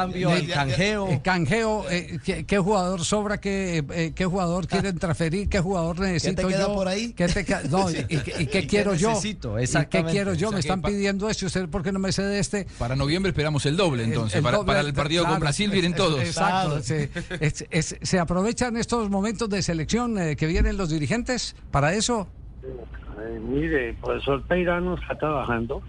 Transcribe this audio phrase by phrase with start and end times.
[0.00, 1.08] Cambio, el canjeo.
[1.08, 3.38] El canjeo, eh, ¿qué, ¿qué, jugador sobra?
[3.40, 5.48] ¿Qué, eh, qué jugador quieren transferir?
[5.48, 6.74] ¿Qué jugador necesito ¿Qué te queda yo?
[6.74, 7.12] por ahí?
[7.12, 7.62] ¿Qué te queda?
[7.70, 9.10] No, ¿y, y, y qué quiero yo?
[9.10, 9.60] necesito?
[9.60, 10.48] ¿Y qué quiero yo?
[10.48, 11.46] O sea, Me están pa- pidiendo esto.
[11.46, 12.66] ¿Usted por qué no me cede este?
[12.78, 14.34] Para noviembre esperamos el doble, entonces.
[14.34, 16.20] El- el para, doble, para el partido claro, con Brasil vienen es- todos.
[16.20, 16.68] Exacto.
[16.68, 16.82] Claro.
[16.82, 17.10] Se,
[17.40, 22.28] es- es- se aprovechan estos momentos de selección eh, que vienen los dirigentes para eso.
[22.64, 25.82] Eh, mire, el profesor Peirano está trabajando.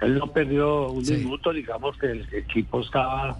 [0.00, 1.14] Él no perdió un Sí.
[1.16, 3.36] minuto, digamos que el equipo estaba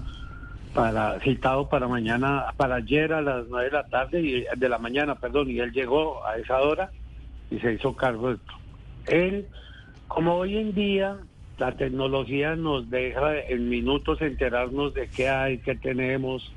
[0.74, 4.78] para citado para mañana, para ayer a las nueve de la tarde y de la
[4.78, 6.90] mañana, perdón, y él llegó a esa hora
[7.50, 8.52] y se hizo cargo de esto.
[9.06, 9.48] Él,
[10.08, 11.16] como hoy en día
[11.58, 16.52] la tecnología nos deja en minutos enterarnos de qué hay, qué tenemos,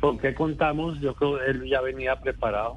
[0.00, 2.76] con qué contamos, yo creo que él ya venía preparado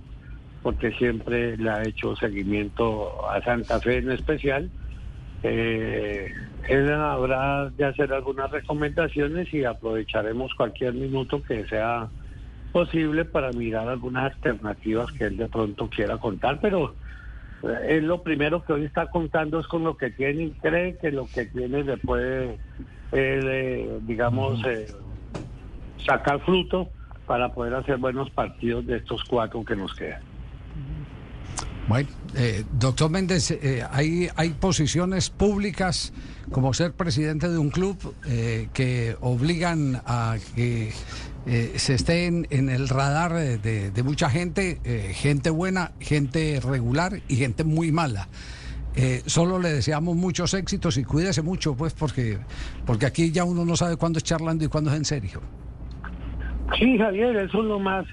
[0.64, 4.70] porque siempre le ha hecho seguimiento a Santa Fe en especial.
[5.44, 6.34] Eh,
[6.68, 12.10] él habrá de hacer algunas recomendaciones y aprovecharemos cualquier minuto que sea
[12.72, 16.96] posible para mirar algunas alternativas que él de pronto quiera contar, pero
[17.64, 20.98] eh, él lo primero que hoy está contando es con lo que tiene y cree
[20.98, 22.60] que lo que tiene le puede,
[23.12, 24.88] eh, digamos, eh,
[26.06, 26.90] sacar fruto
[27.26, 30.22] para poder hacer buenos partidos de estos cuatro que nos quedan.
[31.88, 36.14] Bueno, eh, doctor Méndez, eh, hay, hay posiciones públicas
[36.52, 40.92] como ser presidente de un club eh, que obligan a que
[41.46, 44.80] eh, se esté en, el radar de, de- mucha gente,
[45.14, 48.30] gente buena, gente regular y gente muy mala.
[49.26, 52.40] Solo le deseamos muchos éxitos y cuídese mucho, pues, porque,
[52.86, 55.42] porque aquí ya uno no sabe cuándo es charlando y cuándo es en serio.
[56.80, 58.06] Sí, Javier, eso es lo más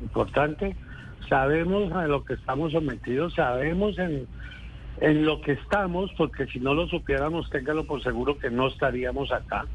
[0.00, 0.76] importante.
[1.28, 4.26] Sabemos a lo que estamos sometidos, sabemos en,
[5.00, 9.30] en lo que estamos, porque si no lo supiéramos, téngalo por seguro que no estaríamos
[9.32, 9.66] acá.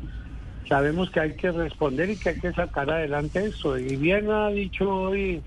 [0.68, 3.78] Sabemos que hay que responder y que hay que sacar adelante eso.
[3.78, 5.41] Y bien ha dicho hoy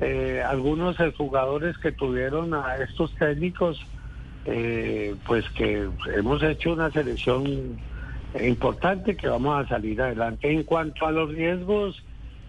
[0.00, 3.80] eh, algunos jugadores que tuvieron a estos técnicos,
[4.46, 7.78] eh, pues que hemos hecho una selección
[8.42, 10.50] importante que vamos a salir adelante.
[10.50, 12.02] En cuanto a los riesgos,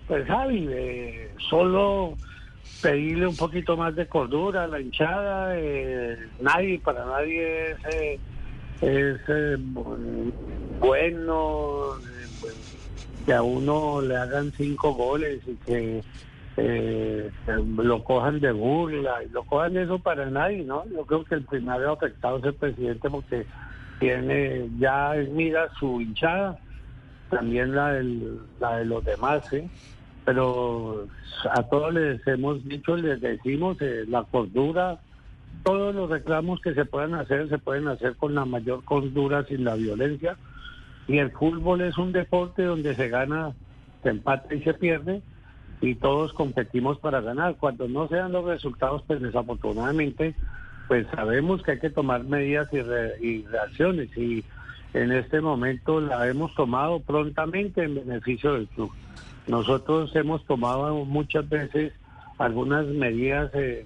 [0.08, 2.16] pues Javi, eh, solo
[2.82, 5.54] pedirle un poquito más de cordura a la hinchada.
[5.58, 8.20] eh, nadie, para nadie es, eh,
[8.82, 10.34] eh, bu-
[10.80, 12.30] bueno eh,
[13.26, 16.04] que a uno le hagan cinco goles y que
[17.58, 20.86] lo cojan de burla y lo cojan eso para nadie, ¿no?
[20.90, 23.46] Yo creo que el primario afectado es el presidente porque
[24.00, 26.58] tiene ya mira su hinchada,
[27.30, 29.70] también la, del, la de los demás, ¿sí?
[30.26, 31.08] Pero
[31.52, 35.00] a todos les hemos dicho, les decimos eh, la cordura,
[35.64, 39.64] todos los reclamos que se puedan hacer se pueden hacer con la mayor cordura sin
[39.64, 40.36] la violencia
[41.08, 43.54] y el fútbol es un deporte donde se gana,
[44.04, 45.22] se empata y se pierde
[45.82, 47.56] y todos competimos para ganar.
[47.58, 50.34] Cuando no se dan los resultados, pues desafortunadamente,
[50.88, 54.44] pues sabemos que hay que tomar medidas y, re- y reacciones y
[54.96, 58.92] en este momento la hemos tomado prontamente en beneficio del club.
[59.46, 61.92] Nosotros hemos tomado muchas veces
[62.38, 63.86] algunas medidas eh,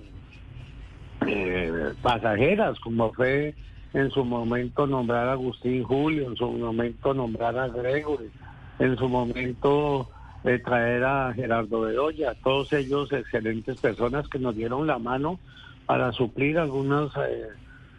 [1.26, 3.56] eh, pasajeras, como fue
[3.94, 8.30] en su momento nombrar a Agustín Julio, en su momento nombrar a Gregory,
[8.78, 10.08] en su momento
[10.44, 15.40] eh, traer a Gerardo Bedoya, todos ellos excelentes personas que nos dieron la mano
[15.88, 17.12] para suplir algunos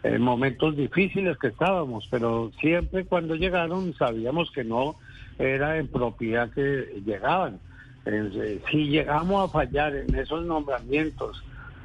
[0.03, 4.95] eh, momentos difíciles que estábamos, pero siempre cuando llegaron sabíamos que no
[5.37, 7.59] era en propiedad que llegaban.
[8.05, 11.43] Eh, si llegamos a fallar en esos nombramientos,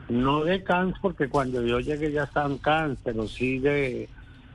[0.08, 4.08] no de Cans, porque cuando yo llegué ya estaban Cans, pero sí de,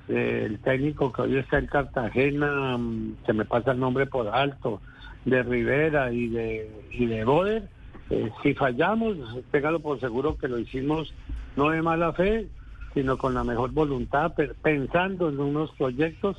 [0.08, 4.82] el técnico que hoy está en Cartagena, mm, se me pasa el nombre por alto,
[5.26, 7.70] de Rivera y de, y de Boder.
[8.10, 9.18] Eh, si fallamos,
[9.52, 11.14] téngalo por seguro que lo hicimos
[11.56, 12.48] no de mala fe,
[12.94, 16.38] sino con la mejor voluntad, pensando en unos proyectos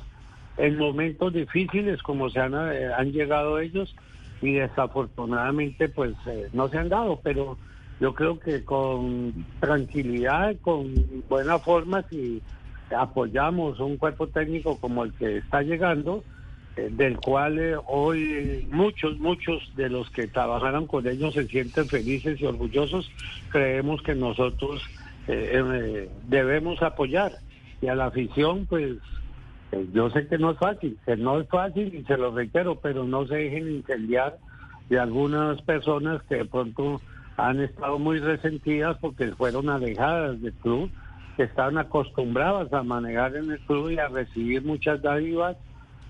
[0.57, 3.95] en momentos difíciles como se han, eh, han llegado ellos
[4.41, 7.57] y desafortunadamente pues eh, no se han dado, pero
[7.99, 10.93] yo creo que con tranquilidad, con
[11.29, 12.41] buena forma, si
[12.95, 16.23] apoyamos un cuerpo técnico como el que está llegando,
[16.75, 22.39] eh, del cual hoy muchos, muchos de los que trabajaron con ellos se sienten felices
[22.41, 23.09] y orgullosos,
[23.49, 24.83] creemos que nosotros
[25.27, 27.33] eh, debemos apoyar.
[27.81, 28.97] Y a la afición, pues
[29.93, 33.03] yo sé que no es fácil, que no es fácil y se lo reitero, pero
[33.03, 34.37] no se dejen incendiar
[34.89, 37.01] de algunas personas que de pronto
[37.37, 40.91] han estado muy resentidas porque fueron alejadas del club,
[41.35, 45.57] que estaban acostumbradas a manejar en el club y a recibir muchas dádivas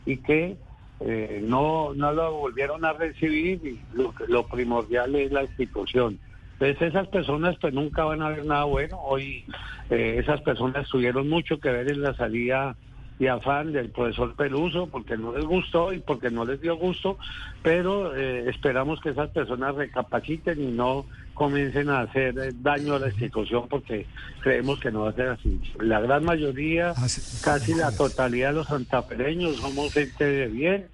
[0.05, 0.57] y que
[0.99, 6.19] eh, no, no lo volvieron a recibir y lo, lo primordial es la institución.
[6.63, 8.99] Entonces esas personas pues nunca van a ver nada bueno.
[9.01, 9.45] Hoy
[9.89, 12.75] eh, esas personas tuvieron mucho que ver en la salida
[13.19, 17.17] y afán del profesor Peluso porque no les gustó y porque no les dio gusto,
[17.61, 22.99] pero eh, esperamos que esas personas recapaciten y no comiencen a hacer eh, daño a
[22.99, 24.07] la institución porque
[24.41, 25.59] creemos que no va a ser así.
[25.79, 27.07] La gran mayoría, ah,
[27.43, 30.87] casi la totalidad de los santafereños somos gente de bien.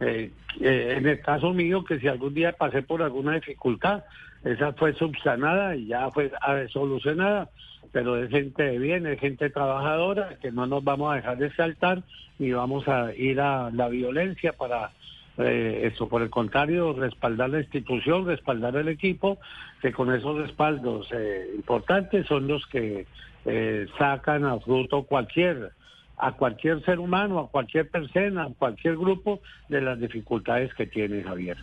[0.00, 0.30] Eh,
[0.60, 4.02] en el caso mío, que si algún día pasé por alguna dificultad,
[4.44, 6.30] esa fue subsanada y ya fue
[6.68, 7.48] solucionada
[7.92, 11.54] pero es gente de bien, es gente trabajadora, que no nos vamos a dejar de
[11.54, 12.02] saltar
[12.38, 14.90] ni vamos a ir a la violencia para
[15.38, 19.38] eh, eso, por el contrario, respaldar la institución, respaldar el equipo,
[19.80, 23.06] que con esos respaldos eh, importantes son los que
[23.44, 25.72] eh, sacan a fruto cualquier
[26.22, 31.24] a cualquier ser humano, a cualquier persona, a cualquier grupo de las dificultades que tiene
[31.24, 31.56] Javier.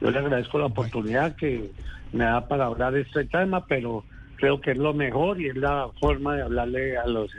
[0.00, 1.70] Yo le agradezco la oportunidad que
[2.14, 4.04] me da para hablar de este tema, pero
[4.36, 7.30] creo que es lo mejor y es la forma de hablarle a los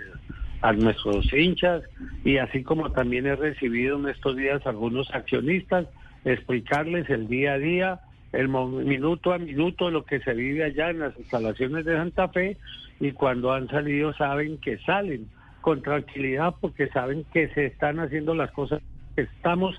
[0.61, 1.83] a nuestros hinchas
[2.23, 5.85] y así como también he recibido en estos días algunos accionistas
[6.25, 7.99] explicarles el día a día
[8.33, 12.57] el minuto a minuto lo que se vive allá en las instalaciones de Santa Fe
[12.99, 15.27] y cuando han salido saben que salen
[15.67, 18.81] con tranquilidad porque saben que se están haciendo las cosas
[19.17, 19.75] estamos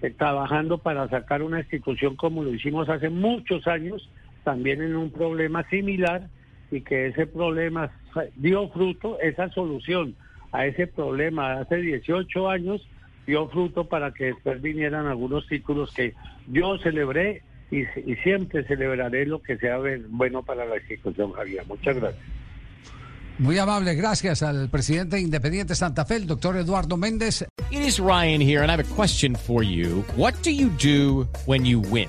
[0.00, 4.08] eh, trabajando para sacar una institución como lo hicimos hace muchos años
[4.44, 6.22] también en un problema similar
[6.70, 7.90] y que ese problema
[8.36, 10.16] dio fruto, esa solución
[10.52, 12.88] a ese problema hace 18 años
[13.26, 16.14] dio fruto para que después vinieran algunos títulos que
[16.46, 17.84] yo celebré y,
[18.22, 19.78] siempre celebraré lo que sea
[20.08, 21.66] bueno para la institución, Javier.
[21.66, 22.35] Muchas gracias.
[23.38, 27.44] Muy amable, gracias al presidente Independiente Santa Fe, el doctor Eduardo Méndez.
[27.70, 30.02] It is Ryan here, and I have a question for you.
[30.16, 32.08] What do you do when you win?